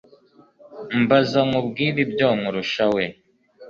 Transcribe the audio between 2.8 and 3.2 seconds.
we